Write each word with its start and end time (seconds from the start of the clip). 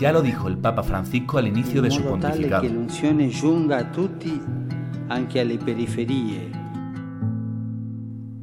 Ya 0.00 0.12
lo 0.12 0.22
dijo 0.22 0.48
el 0.48 0.56
Papa 0.56 0.82
Francisco 0.82 1.36
al 1.36 1.46
inicio 1.46 1.82
de 1.82 1.90
su 1.90 2.02
pontificado. 2.02 2.62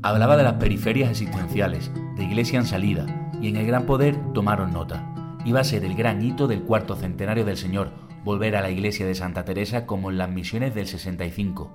Hablaba 0.03 0.37
de 0.37 0.43
las 0.43 0.53
periferias 0.53 1.09
existenciales, 1.09 1.91
de 2.15 2.25
iglesia 2.25 2.59
en 2.59 2.65
salida, 2.67 3.31
y 3.41 3.47
en 3.47 3.55
el 3.55 3.65
gran 3.65 3.87
poder 3.87 4.15
tomaron 4.35 4.71
nota. 4.71 5.11
Iba 5.45 5.61
a 5.61 5.63
ser 5.63 5.83
el 5.83 5.95
gran 5.95 6.21
hito 6.21 6.47
del 6.47 6.61
cuarto 6.61 6.95
centenario 6.95 7.43
del 7.43 7.57
Señor, 7.57 7.89
volver 8.23 8.55
a 8.55 8.61
la 8.61 8.69
iglesia 8.69 9.07
de 9.07 9.15
Santa 9.15 9.43
Teresa 9.43 9.87
como 9.87 10.11
en 10.11 10.19
las 10.19 10.29
misiones 10.29 10.75
del 10.75 10.85
65. 10.85 11.71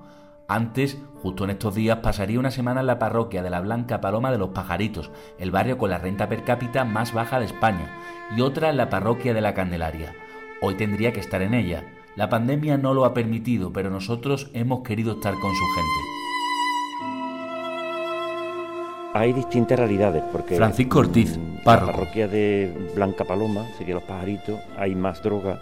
Antes, 0.49 0.99
justo 1.23 1.45
en 1.45 1.51
estos 1.51 1.75
días, 1.75 1.99
pasaría 1.99 2.39
una 2.39 2.51
semana 2.51 2.81
en 2.81 2.87
la 2.87 2.99
parroquia 2.99 3.43
de 3.43 3.51
la 3.51 3.61
Blanca 3.61 4.01
Paloma 4.01 4.33
de 4.33 4.39
los 4.39 4.51
Pajaritos, 4.51 5.11
el 5.39 5.51
barrio 5.51 5.79
con 5.79 5.91
la 5.91 5.99
renta 5.99 6.29
per 6.29 6.45
cápita 6.45 6.85
más 6.85 7.15
baja 7.15 7.39
de 7.39 7.47
España, 7.47 8.01
y 8.37 8.41
otra 8.41 8.71
en 8.71 8.77
la 8.77 8.91
parroquia 8.91 9.35
de 9.35 9.41
la 9.41 9.55
Candelaria. 9.55 10.15
Hoy 10.61 10.75
tendría 10.75 11.13
que 11.13 11.21
estar 11.21 11.43
en 11.43 11.55
ella. 11.55 11.85
La 12.17 12.29
pandemia 12.29 12.77
no 12.77 12.93
lo 12.93 13.05
ha 13.05 13.15
permitido, 13.15 13.73
pero 13.73 13.89
nosotros 13.89 14.51
hemos 14.53 14.83
querido 14.83 15.13
estar 15.13 15.35
con 15.35 15.55
su 15.55 15.65
gente. 15.75 16.23
Hay 19.15 19.33
distintas 19.33 19.79
realidades, 19.79 20.23
porque 20.33 20.57
Francisco 20.57 21.01
Ortiz, 21.01 21.39
la 21.65 21.81
parroquia 21.81 22.29
de 22.29 22.91
Blanca 22.95 23.25
Paloma, 23.25 23.67
sería 23.77 23.95
los 23.95 24.05
pajaritos, 24.05 24.59
hay 24.77 24.95
más 24.95 25.23
droga, 25.23 25.61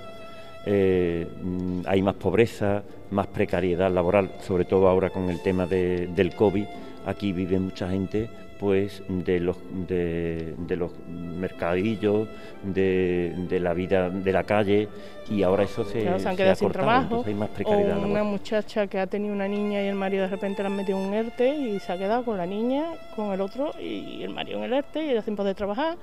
eh, 0.67 1.27
mm, 1.43 1.81
hay 1.87 2.03
más 2.03 2.15
pobreza, 2.15 2.83
más 3.11 3.27
precariedad 3.29 3.91
laboral, 3.91 4.31
sobre 4.41 4.65
todo 4.65 4.89
ahora 4.89 5.11
con 5.11 5.31
el 5.31 5.41
tema 5.43 5.67
de- 5.67 6.07
del 6.09 6.35
COVID. 6.35 6.65
Aquí 7.07 7.33
vive 7.33 7.59
mucha 7.59 7.89
gente 7.91 8.29
pues 8.59 9.03
de 9.09 9.41
los 9.41 9.57
de, 9.89 10.55
de 10.59 10.77
los 10.77 10.91
mercadillos, 11.09 12.29
de, 12.63 13.33
de 13.49 13.59
la 13.59 13.73
vida 13.73 14.11
de 14.11 14.33
la 14.33 14.45
calle 14.45 14.87
y 15.31 15.43
ahora 15.43 15.63
eso 15.63 15.83
se, 15.85 16.03
Claro, 16.03 16.19
se 16.19 16.29
han 16.29 16.35
se 16.35 16.37
quedado 16.37 16.53
ha 16.53 16.57
sin 16.57 16.71
trabajo. 16.71 17.25
hay 17.27 17.35
más 17.35 17.49
O 17.49 17.53
precariedad 17.55 17.97
una 17.97 18.03
laboral. 18.07 18.25
muchacha 18.27 18.87
que 18.87 18.99
ha 18.99 19.07
tenido 19.07 19.33
una 19.35 19.49
niña 19.49 19.83
y 19.83 19.87
el 19.87 19.95
marido 19.95 20.25
de 20.25 20.29
repente 20.29 20.63
le 20.63 20.67
han 20.69 20.77
metido 20.77 20.99
un 20.99 21.15
ERTE 21.15 21.57
y 21.57 21.81
se 21.81 21.91
ha 21.93 21.97
quedado 21.97 22.23
con 22.23 22.37
la 22.37 22.45
niña, 22.45 22.85
con 23.17 23.33
el 23.33 23.41
otro 23.41 23.73
y 23.81 24.23
el 24.23 24.31
marido 24.35 24.59
en 24.59 24.65
el 24.65 24.75
ERTE 24.75 25.07
y 25.07 25.11
ella 25.11 25.23
sin 25.23 25.37
poder 25.37 25.55
trabajar. 25.57 25.97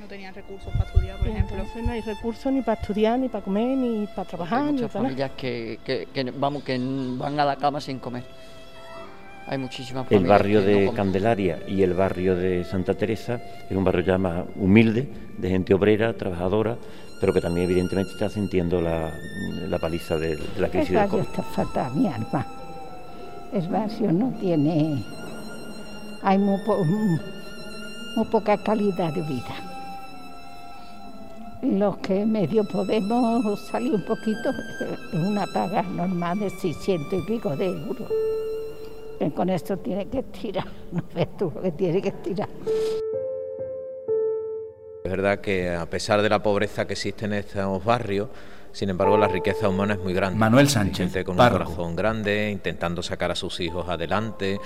No 0.00 0.06
tenían 0.06 0.34
recursos 0.34 0.72
para 0.72 0.84
estudiar, 0.86 1.18
por 1.18 1.28
ejemplo. 1.28 1.56
entonces 1.56 1.84
no 1.84 1.92
hay 1.92 2.00
recursos 2.00 2.52
ni 2.52 2.62
para 2.62 2.80
estudiar, 2.80 3.18
ni 3.18 3.28
para 3.28 3.44
comer, 3.44 3.76
ni 3.76 4.06
para 4.06 4.26
trabajar, 4.26 4.60
Hay 4.60 4.66
ni 4.66 4.72
muchas 4.72 4.94
nada. 4.94 5.02
familias 5.04 5.30
que, 5.36 5.78
que- 5.84 6.06
que, 6.12 6.30
vamos, 6.30 6.62
que 6.64 6.78
van 7.18 7.38
a 7.38 7.44
la 7.44 7.56
cama 7.56 7.80
sin 7.80 7.98
comer. 7.98 8.24
Hay 9.46 9.58
muchísimas 9.58 10.04
El 10.10 10.18
familias 10.18 10.28
barrio 10.28 10.64
que 10.64 10.72
no 10.86 10.90
de. 10.92 10.96
Candelaria 10.96 11.58
y 11.68 11.82
el 11.82 11.92
barrio 11.94 12.36
de 12.36 12.64
Santa 12.64 12.94
Teresa 12.94 13.40
es 13.68 13.76
un 13.76 13.84
barrio 13.84 14.02
ya 14.02 14.16
más 14.18 14.44
humilde, 14.56 15.08
de 15.36 15.48
gente 15.50 15.74
obrera, 15.74 16.16
trabajadora, 16.16 16.76
pero 17.20 17.32
que 17.34 17.40
también 17.40 17.66
evidentemente 17.70 18.12
está 18.12 18.30
sintiendo 18.30 18.80
la, 18.80 19.12
la 19.68 19.78
paliza 19.78 20.16
de, 20.16 20.36
de 20.36 20.60
la 20.60 20.66
El 20.66 20.72
crisis 20.72 20.88
del 20.90 20.96
barrio 20.98 21.10
COVID. 21.18 21.24
está 21.28 21.42
fatal, 21.42 21.94
mi 21.94 22.06
alma. 22.06 22.46
El 23.52 23.68
barrio 23.68 24.12
no 24.12 24.32
tiene... 24.40 25.04
Hay 26.22 26.38
muy, 26.38 26.58
po- 26.64 26.82
muy 26.84 28.26
poca 28.30 28.56
calidad 28.56 29.12
de 29.12 29.22
vida. 29.22 29.54
Los 31.62 31.98
que 31.98 32.26
medio 32.26 32.64
podemos 32.64 33.60
salir 33.68 33.94
un 33.94 34.04
poquito, 34.04 34.50
eh, 34.50 35.16
una 35.16 35.46
paga 35.46 35.82
normal 35.82 36.40
de 36.40 36.50
600 36.50 37.20
y 37.20 37.22
pico 37.22 37.56
de 37.56 37.66
euros. 37.66 38.10
Eh, 39.20 39.30
Con 39.30 39.48
esto 39.48 39.76
tiene 39.76 40.06
que 40.06 40.24
tirar, 40.24 40.66
no 40.92 41.04
ves 41.14 41.28
tú 41.38 41.52
lo 41.54 41.62
que 41.62 41.70
tiene 41.70 42.02
que 42.02 42.10
tirar. 42.10 42.48
Es 45.12 45.18
verdad 45.18 45.40
que 45.40 45.68
a 45.68 45.84
pesar 45.84 46.22
de 46.22 46.30
la 46.30 46.42
pobreza 46.42 46.86
que 46.86 46.94
existe 46.94 47.26
en 47.26 47.34
estos 47.34 47.84
barrios, 47.84 48.30
sin 48.72 48.88
embargo 48.88 49.18
la 49.18 49.28
riqueza 49.28 49.68
humana 49.68 49.92
es 49.92 50.00
muy 50.00 50.14
grande. 50.14 50.38
Manuel 50.38 50.70
Sánchez, 50.70 50.96
gente 50.96 51.22
con 51.22 51.36
párroco. 51.36 51.64
un 51.68 51.76
corazón 51.76 51.96
grande, 51.96 52.50
intentando 52.50 53.02
sacar 53.02 53.30
a 53.30 53.34
sus 53.34 53.60
hijos 53.60 53.86
adelante. 53.90 54.58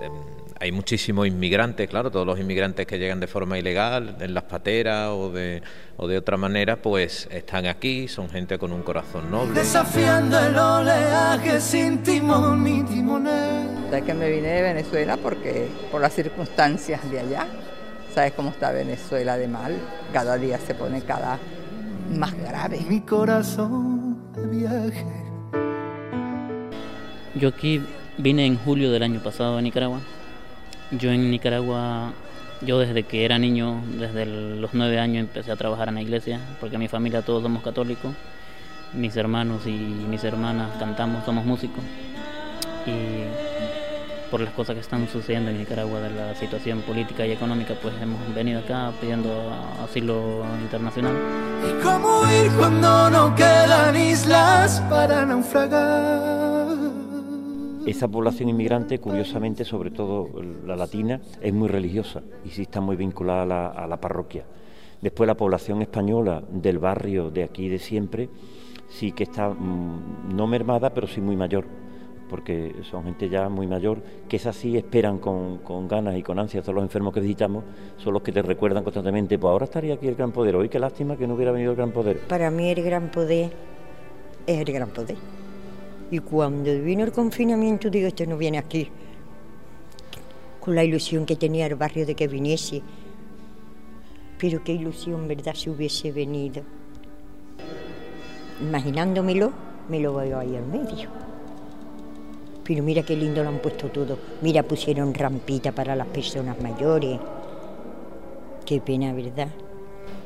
Em, 0.00 0.12
Hay 0.58 0.72
muchísimos 0.72 1.28
inmigrantes, 1.28 1.88
claro, 1.88 2.10
todos 2.10 2.26
los 2.26 2.40
inmigrantes 2.40 2.84
que 2.84 2.98
llegan 2.98 3.20
de 3.20 3.28
forma 3.28 3.56
ilegal, 3.60 4.16
en 4.18 4.34
las 4.34 4.42
pateras 4.42 5.10
o 5.10 5.30
de, 5.30 5.62
o 5.96 6.08
de 6.08 6.18
otra 6.18 6.36
manera, 6.36 6.82
pues 6.82 7.28
están 7.30 7.66
aquí, 7.66 8.08
son 8.08 8.28
gente 8.28 8.58
con 8.58 8.72
un 8.72 8.82
corazón 8.82 9.30
noble. 9.30 9.54
Desafiando 9.54 10.36
el 10.36 10.58
oleaje 10.58 11.60
sin 11.60 12.02
timón 12.02 12.64
ni 12.64 12.82
timonel. 12.82 14.02
Que 14.04 14.14
me 14.14 14.28
vine 14.30 14.48
de 14.48 14.62
Venezuela 14.62 15.16
porque 15.16 15.68
por 15.92 16.00
las 16.00 16.12
circunstancias 16.12 17.08
de 17.08 17.20
allá. 17.20 17.46
Sabes 18.14 18.32
cómo 18.34 18.50
está 18.50 18.72
Venezuela 18.72 19.38
de 19.38 19.48
mal. 19.48 19.78
Cada 20.12 20.36
día 20.36 20.58
se 20.58 20.74
pone 20.74 21.00
cada 21.00 21.38
más 22.10 22.34
grave. 22.34 22.80
Mi 22.86 23.00
corazón 23.00 24.32
de 24.34 24.46
viaje. 24.46 25.06
Yo 27.34 27.48
aquí 27.48 27.82
vine 28.18 28.44
en 28.44 28.58
julio 28.58 28.92
del 28.92 29.02
año 29.02 29.20
pasado 29.20 29.56
a 29.56 29.62
Nicaragua. 29.62 30.00
Yo 30.90 31.10
en 31.10 31.30
Nicaragua, 31.30 32.12
yo 32.60 32.78
desde 32.78 33.04
que 33.04 33.24
era 33.24 33.38
niño, 33.38 33.80
desde 33.98 34.26
los 34.26 34.74
nueve 34.74 34.98
años 34.98 35.20
empecé 35.20 35.50
a 35.50 35.56
trabajar 35.56 35.88
en 35.88 35.94
la 35.94 36.02
iglesia, 36.02 36.38
porque 36.60 36.76
mi 36.76 36.88
familia 36.88 37.22
todos 37.22 37.42
somos 37.42 37.62
católicos. 37.62 38.12
Mis 38.92 39.16
hermanos 39.16 39.66
y 39.66 39.70
mis 39.70 40.22
hermanas 40.22 40.68
cantamos, 40.78 41.24
somos 41.24 41.46
músicos. 41.46 41.82
Y 42.86 43.51
por 44.32 44.40
las 44.40 44.54
cosas 44.54 44.74
que 44.74 44.80
están 44.80 45.06
sucediendo 45.08 45.50
en 45.50 45.58
Nicaragua, 45.58 46.00
de 46.00 46.08
la 46.08 46.34
situación 46.34 46.80
política 46.80 47.26
y 47.26 47.32
económica, 47.32 47.74
pues 47.82 47.94
hemos 48.00 48.34
venido 48.34 48.60
acá 48.60 48.90
pidiendo 48.98 49.28
asilo 49.84 50.42
internacional. 50.62 51.14
¿Y 51.68 51.82
cómo 51.82 52.22
ir 52.32 52.50
cuando 52.52 53.10
no 53.10 53.34
quedan 53.34 53.94
islas 53.94 54.80
para 54.88 55.26
naufragar? 55.26 56.78
Esa 57.84 58.08
población 58.08 58.48
inmigrante, 58.48 58.98
curiosamente, 58.98 59.66
sobre 59.66 59.90
todo 59.90 60.30
la 60.66 60.76
latina, 60.76 61.20
es 61.42 61.52
muy 61.52 61.68
religiosa 61.68 62.22
y 62.42 62.48
sí 62.48 62.62
está 62.62 62.80
muy 62.80 62.96
vinculada 62.96 63.42
a 63.42 63.46
la, 63.46 63.66
a 63.66 63.86
la 63.86 64.00
parroquia. 64.00 64.46
Después 65.02 65.26
la 65.26 65.36
población 65.36 65.82
española 65.82 66.42
del 66.50 66.78
barrio 66.78 67.30
de 67.30 67.44
aquí 67.44 67.68
de 67.68 67.78
siempre 67.78 68.30
sí 68.88 69.12
que 69.12 69.24
está 69.24 69.50
mm, 69.50 70.34
no 70.34 70.46
mermada, 70.46 70.88
pero 70.94 71.06
sí 71.06 71.20
muy 71.20 71.36
mayor, 71.36 71.66
porque 72.32 72.74
son 72.90 73.04
gente 73.04 73.28
ya 73.28 73.50
muy 73.50 73.66
mayor, 73.66 73.98
que 74.26 74.36
esas 74.36 74.56
sí 74.56 74.74
esperan 74.74 75.18
con, 75.18 75.58
con 75.58 75.86
ganas 75.86 76.16
y 76.16 76.22
con 76.22 76.38
ansias, 76.38 76.64
todos 76.64 76.76
los 76.76 76.82
enfermos 76.82 77.12
que 77.12 77.20
visitamos, 77.20 77.62
son 77.98 78.14
los 78.14 78.22
que 78.22 78.32
te 78.32 78.40
recuerdan 78.40 78.82
constantemente, 78.82 79.38
pues 79.38 79.50
ahora 79.50 79.66
estaría 79.66 79.92
aquí 79.92 80.08
el 80.08 80.14
gran 80.14 80.32
poder, 80.32 80.56
hoy 80.56 80.70
qué 80.70 80.78
lástima 80.78 81.14
que 81.18 81.26
no 81.26 81.34
hubiera 81.34 81.52
venido 81.52 81.72
el 81.72 81.76
gran 81.76 81.92
poder. 81.92 82.20
Para 82.20 82.50
mí 82.50 82.70
el 82.70 82.82
gran 82.82 83.10
poder 83.10 83.52
es 84.46 84.58
el 84.58 84.72
gran 84.72 84.88
poder. 84.88 85.18
Y 86.10 86.20
cuando 86.20 86.72
vino 86.80 87.04
el 87.04 87.12
confinamiento, 87.12 87.90
digo, 87.90 88.08
esto 88.08 88.24
no 88.24 88.38
viene 88.38 88.56
aquí. 88.56 88.88
Con 90.58 90.74
la 90.74 90.84
ilusión 90.84 91.26
que 91.26 91.36
tenía 91.36 91.66
el 91.66 91.74
barrio 91.74 92.06
de 92.06 92.14
que 92.14 92.28
viniese. 92.28 92.80
Pero 94.38 94.64
qué 94.64 94.72
ilusión, 94.72 95.28
¿verdad?, 95.28 95.52
si 95.54 95.68
hubiese 95.68 96.12
venido. 96.12 96.62
Imaginándomelo, 98.62 99.52
me 99.90 100.00
lo 100.00 100.14
veo 100.14 100.38
ahí 100.38 100.56
al 100.56 100.66
medio. 100.66 101.31
Pero 102.64 102.82
mira 102.82 103.02
qué 103.02 103.16
lindo 103.16 103.42
lo 103.42 103.48
han 103.48 103.58
puesto 103.58 103.88
todo. 103.88 104.18
Mira, 104.40 104.62
pusieron 104.62 105.12
rampita 105.12 105.72
para 105.72 105.96
las 105.96 106.06
personas 106.06 106.60
mayores. 106.60 107.18
Qué 108.64 108.80
pena, 108.80 109.12
¿verdad? 109.12 109.48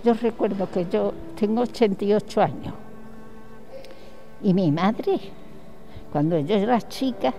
Yo 0.05 0.15
recuerdo 0.15 0.71
que 0.71 0.87
yo 0.91 1.13
tengo 1.39 1.63
88 1.63 2.43
años 2.43 2.75
y 4.43 4.53
mi 4.55 4.71
madre, 4.71 5.19
cuando 6.13 6.39
yo 6.39 6.55
era 6.55 6.81
chica, 6.83 7.33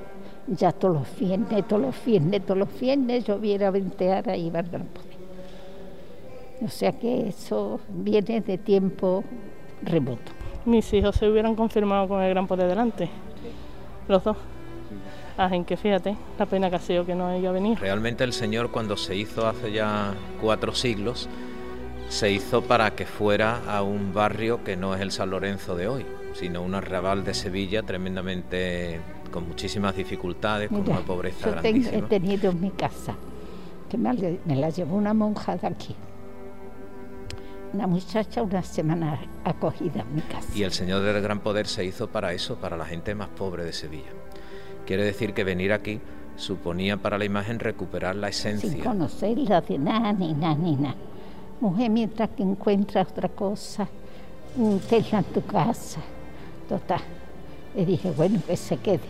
ya 0.48 0.72
todos 0.72 0.96
los 0.96 1.20
viernes, 1.20 1.68
todos 1.68 1.82
los 1.82 2.06
viernes, 2.06 2.46
todos 2.46 2.58
los 2.58 2.80
viernes 2.80 3.26
yo 3.26 3.38
viera 3.38 3.70
ventear 3.72 4.30
ahí 4.30 4.48
iba 4.48 4.60
al 4.60 4.70
Gran 4.70 4.88
Poder. 4.88 5.18
O 6.66 6.70
sea 6.70 6.92
que 6.92 7.30
eso 7.30 7.80
viene 7.90 8.42
de 8.42 8.58
tiempo 8.58 9.24
remoto. 9.84 10.32
Mis 10.66 10.92
hijos 10.94 11.16
se 11.16 11.30
hubieran 11.30 11.56
confirmado 11.56 12.08
con 12.08 12.22
el 12.22 12.30
gran 12.30 12.48
poder 12.48 12.68
delante, 12.68 13.08
los 14.08 14.24
dos. 14.24 14.36
Así 15.38 15.64
que 15.66 15.78
fíjate, 15.78 16.16
la 16.40 16.46
pena 16.48 16.70
que 16.70 16.78
ha 16.78 16.80
sido 16.80 17.06
que 17.06 17.14
no 17.14 17.28
haya 17.28 17.52
venido. 17.52 17.76
Realmente 17.80 18.24
el 18.24 18.34
Señor 18.34 18.72
cuando 18.72 18.98
se 18.98 19.16
hizo 19.16 19.48
hace 19.48 19.72
ya 19.72 20.14
cuatro 20.42 20.74
siglos, 20.74 21.30
se 22.10 22.32
hizo 22.32 22.64
para 22.64 22.92
que 22.96 23.06
fuera 23.06 23.62
a 23.68 23.84
un 23.84 24.14
barrio 24.14 24.64
que 24.64 24.76
no 24.76 24.96
es 24.96 25.02
el 25.02 25.12
San 25.12 25.30
Lorenzo 25.30 25.76
de 25.76 25.88
hoy, 25.88 26.06
sino 26.34 26.62
un 26.64 26.74
arrabal 26.74 27.24
de 27.24 27.34
Sevilla 27.34 27.84
tremendamente 27.84 29.00
con 29.32 29.48
muchísimas 29.48 29.96
dificultades, 29.96 30.70
con 30.70 30.82
Mira, 30.82 30.94
una 30.98 31.06
pobreza 31.06 31.50
yo 31.56 31.62
tengo- 31.62 31.68
he 31.68 31.82
grandísima. 31.82 32.08
tenido 32.08 32.50
en 32.52 32.62
mi 32.62 32.72
casa, 32.72 33.14
que 33.90 33.98
me, 33.98 34.40
me 34.46 34.56
la 34.56 34.70
llevó 34.70 34.96
una 34.96 35.14
monja 35.14 35.56
de 35.58 35.68
aquí. 35.68 35.96
Una 37.74 37.86
muchacha 37.86 38.42
una 38.42 38.64
semana 38.64 39.20
acogida 39.44 40.02
en 40.02 40.16
mi 40.16 40.22
casa. 40.22 40.48
Y 40.56 40.64
el 40.64 40.72
Señor 40.72 41.02
del 41.04 41.22
Gran 41.22 41.42
Poder 41.42 41.68
se 41.68 41.84
hizo 41.84 42.08
para 42.08 42.32
eso, 42.34 42.56
para 42.56 42.78
la 42.78 42.86
gente 42.86 43.14
más 43.14 43.28
pobre 43.28 43.66
de 43.66 43.74
Sevilla. 43.74 44.10
Quiere 44.88 45.04
decir 45.04 45.34
que 45.34 45.44
venir 45.44 45.74
aquí 45.74 46.00
suponía 46.38 46.96
para 46.96 47.18
la 47.18 47.26
imagen 47.26 47.60
recuperar 47.60 48.16
la 48.16 48.32
sin 48.32 48.56
esencia. 48.56 48.84
conocerla 48.86 49.60
de 49.60 49.78
nada, 49.78 50.14
ni 50.14 50.34
nada, 50.34 50.56
ni 50.56 50.76
nada. 50.78 50.96
Mujer, 51.60 51.90
mientras 51.90 52.30
que 52.30 52.44
encuentra 52.44 53.02
otra 53.02 53.28
cosa, 53.28 53.90
tenla 54.90 55.20
en 55.20 55.26
tu 55.26 55.46
casa. 55.46 56.00
Total. 56.70 57.02
Y 57.76 57.84
dije, 57.84 58.12
bueno, 58.12 58.40
que 58.48 58.56
se 58.56 58.78
quede. 58.78 59.02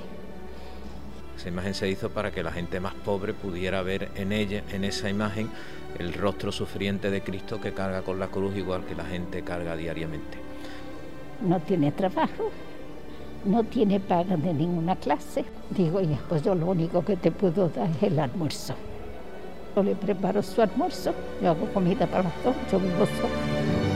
Esa 1.38 1.50
imagen 1.50 1.76
se 1.76 1.88
hizo 1.88 2.10
para 2.10 2.32
que 2.32 2.42
la 2.42 2.52
gente 2.52 2.80
más 2.80 2.96
pobre 2.96 3.34
pudiera 3.36 3.84
ver 3.84 4.10
en 4.16 4.32
ella, 4.32 4.64
en 4.72 4.84
esa 4.84 5.10
imagen, 5.10 5.50
el 6.00 6.14
rostro 6.14 6.52
sufriente 6.52 7.12
de 7.12 7.22
Cristo 7.22 7.62
que 7.62 7.74
carga 7.74 8.02
con 8.02 8.18
la 8.18 8.30
cruz 8.30 8.56
igual 8.56 8.84
que 8.86 8.96
la 8.96 9.06
gente 9.06 9.44
carga 9.44 9.76
diariamente. 9.76 10.40
No 11.42 11.60
tiene 11.60 11.92
trabajo, 11.92 12.50
no 13.48 13.64
tiene 13.64 14.00
paga 14.00 14.36
de 14.38 14.54
ninguna 14.54 14.96
clase. 14.96 15.46
Digo, 15.70 16.02
ya, 16.02 16.20
pues 16.30 16.44
yo 16.44 16.54
lo 16.54 16.68
único 16.68 17.04
que 17.04 17.16
te 17.16 17.32
puedo 17.32 17.70
dar 17.70 17.90
es 17.90 18.04
el 18.04 18.20
almuerzo. 18.20 18.76
Yo 19.76 19.84
le 19.84 19.96
preparo 19.96 20.42
su 20.44 20.62
almuerzo, 20.62 21.14
yo 21.42 21.52
hago 21.52 21.66
comida 21.74 22.08
para 22.08 22.24
los 22.24 22.34
dos, 22.44 22.56
yo 22.72 22.80
vivo 22.80 23.06
sola. 23.06 23.88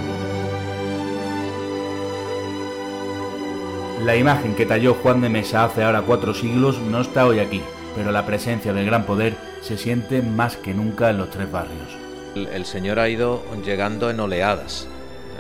La 4.06 4.16
imagen 4.16 4.56
que 4.56 4.66
talló 4.66 4.96
Juan 4.96 5.22
de 5.22 5.30
Mesa 5.30 5.64
hace 5.64 5.84
ahora 5.84 6.02
cuatro 6.02 6.34
siglos 6.34 6.80
no 6.80 7.02
está 7.02 7.28
hoy 7.28 7.40
aquí, 7.40 7.62
pero 7.96 8.12
la 8.12 8.26
presencia 8.26 8.74
del 8.74 8.86
gran 8.86 9.06
poder 9.06 9.36
se 9.62 9.78
siente 9.78 10.22
más 10.22 10.58
que 10.58 10.74
nunca 10.74 11.10
en 11.10 11.18
los 11.18 11.30
tres 11.30 11.52
barrios. 11.52 11.98
El, 12.36 12.48
el 12.48 12.66
Señor 12.66 13.00
ha 13.00 13.10
ido 13.10 13.44
llegando 13.64 14.10
en 14.10 14.20
oleadas. 14.20 14.88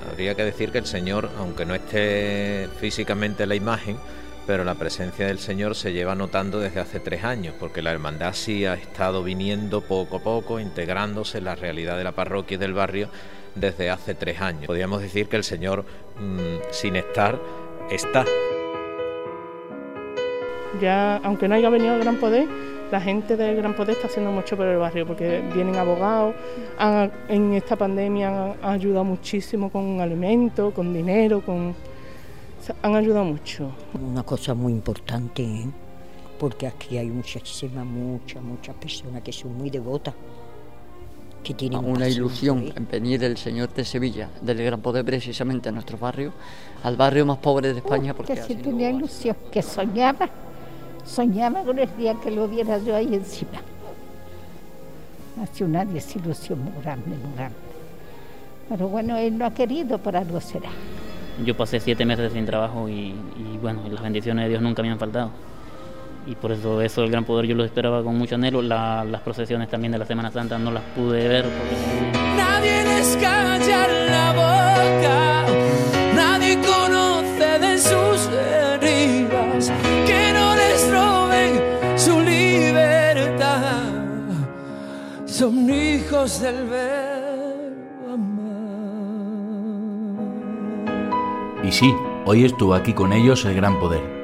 Habría 0.09 0.35
que 0.35 0.43
decir 0.43 0.71
que 0.71 0.77
el 0.77 0.85
Señor, 0.85 1.29
aunque 1.37 1.65
no 1.65 1.75
esté 1.75 2.67
físicamente 2.79 3.43
en 3.43 3.49
la 3.49 3.55
imagen, 3.55 3.97
pero 4.47 4.63
la 4.63 4.75
presencia 4.75 5.27
del 5.27 5.39
Señor 5.39 5.75
se 5.75 5.93
lleva 5.93 6.15
notando 6.15 6.59
desde 6.59 6.79
hace 6.79 6.99
tres 6.99 7.23
años, 7.23 7.53
porque 7.59 7.81
la 7.81 7.91
hermandad 7.91 8.33
sí 8.33 8.65
ha 8.65 8.73
estado 8.73 9.23
viniendo 9.23 9.81
poco 9.81 10.17
a 10.17 10.19
poco, 10.19 10.59
integrándose 10.59 11.37
en 11.37 11.45
la 11.45 11.55
realidad 11.55 11.97
de 11.97 12.03
la 12.03 12.11
parroquia 12.13 12.55
y 12.55 12.57
del 12.57 12.73
barrio 12.73 13.09
desde 13.55 13.89
hace 13.89 14.15
tres 14.15 14.41
años. 14.41 14.65
Podríamos 14.67 15.01
decir 15.01 15.27
que 15.27 15.37
el 15.37 15.43
Señor, 15.43 15.85
mmm, 16.19 16.57
sin 16.71 16.95
estar, 16.95 17.39
está. 17.89 18.25
Ya, 20.79 21.17
aunque 21.17 21.47
no 21.47 21.55
haya 21.55 21.69
venido 21.69 21.95
el 21.95 22.01
Gran 22.01 22.15
Poder, 22.15 22.47
la 22.91 22.99
gente 22.99 23.37
del 23.37 23.55
Gran 23.55 23.75
Poder 23.75 23.95
está 23.95 24.07
haciendo 24.07 24.31
mucho 24.31 24.57
por 24.57 24.65
el 24.65 24.77
barrio, 24.77 25.07
porque 25.07 25.41
vienen 25.53 25.75
abogados, 25.77 26.35
han, 26.77 27.11
en 27.29 27.53
esta 27.53 27.75
pandemia 27.75 28.27
han, 28.27 28.55
han, 28.61 28.73
ayudado 28.73 29.05
muchísimo 29.05 29.71
con 29.71 30.01
alimentos, 30.01 30.73
con 30.73 30.93
dinero, 30.93 31.41
con 31.41 31.73
han 32.81 32.95
ayudado 32.95 33.25
mucho. 33.25 33.71
Una 33.93 34.23
cosa 34.23 34.53
muy 34.53 34.73
importante, 34.73 35.43
¿eh? 35.43 35.65
porque 36.39 36.67
aquí 36.67 36.97
hay 36.97 37.07
muchísimas, 37.07 37.85
muchas, 37.85 38.41
muchas 38.43 38.75
personas 38.75 39.21
que 39.21 39.31
son 39.31 39.57
muy 39.57 39.69
devotas. 39.69 40.13
Que 41.43 41.55
tienen 41.55 41.83
una 41.83 42.07
ilusión 42.07 42.71
en 42.75 42.87
venir 42.87 43.23
el 43.23 43.35
Señor 43.35 43.73
de 43.73 43.83
Sevilla, 43.83 44.29
del 44.41 44.63
Gran 44.63 44.79
Poder 44.79 45.03
precisamente 45.03 45.69
a 45.69 45.71
nuestro 45.71 45.97
barrio, 45.97 46.33
al 46.83 46.95
barrio 46.95 47.25
más 47.25 47.39
pobre 47.39 47.73
de 47.73 47.79
España. 47.79 48.13
Porque 48.13 48.35
que 48.35 48.43
sí 48.43 48.55
tenía 48.55 48.91
ilusión, 48.91 49.35
que 49.51 49.63
soñaba 49.63 50.29
Soñaba 51.11 51.61
con 51.63 51.77
el 51.77 51.89
día 51.97 52.15
que 52.23 52.31
lo 52.31 52.47
viera 52.47 52.77
yo 52.77 52.95
ahí 52.95 53.13
encima. 53.13 53.59
Hace 55.43 55.65
una 55.65 55.83
desilusión 55.83 56.63
muy 56.63 56.81
grande, 56.81 57.09
muy 57.09 57.35
grande. 57.35 57.57
Pero 58.69 58.87
bueno, 58.87 59.17
él 59.17 59.37
no 59.37 59.45
ha 59.45 59.53
querido, 59.53 59.97
por 59.97 60.15
algo 60.15 60.39
será. 60.39 60.69
Yo 61.45 61.57
pasé 61.57 61.81
siete 61.81 62.05
meses 62.05 62.31
sin 62.31 62.45
trabajo 62.45 62.87
y, 62.87 63.13
y 63.37 63.57
bueno, 63.61 63.81
las 63.89 64.01
bendiciones 64.01 64.45
de 64.45 64.49
Dios 64.49 64.61
nunca 64.61 64.81
me 64.81 64.89
han 64.89 64.99
faltado. 64.99 65.31
Y 66.27 66.35
por 66.35 66.53
eso 66.53 66.81
eso, 66.81 67.03
el 67.03 67.11
gran 67.11 67.25
poder, 67.25 67.45
yo 67.45 67.55
lo 67.55 67.65
esperaba 67.65 68.01
con 68.03 68.17
mucho 68.17 68.35
anhelo. 68.35 68.61
La, 68.61 69.03
las 69.03 69.19
procesiones 69.19 69.67
también 69.67 69.91
de 69.91 69.97
la 69.97 70.05
Semana 70.05 70.31
Santa 70.31 70.57
no 70.57 70.71
las 70.71 70.83
pude 70.95 71.27
ver. 71.27 71.43
Porque... 71.43 72.19
Nadie 72.37 72.83
les 72.85 73.17
son 85.41 85.67
hijos 85.71 86.39
del 86.39 86.67
verbo 86.69 88.13
amar. 88.13 88.45
Y 91.63 91.71
sí, 91.71 91.91
hoy 92.25 92.45
estuvo 92.45 92.75
aquí 92.75 92.93
con 92.93 93.11
ellos 93.11 93.43
el 93.45 93.55
gran 93.55 93.79
poder. 93.79 94.20